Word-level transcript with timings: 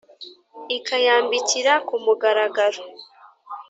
ikayambikira 0.77 1.73
ku 1.87 1.95
mugaragaro 2.03 2.81